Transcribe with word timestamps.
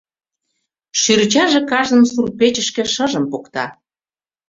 Шӱрчаже 1.01 1.59
кажным 1.71 2.03
сурт-печышке 2.11 2.83
шыжым 2.93 3.25
покта. 3.31 3.65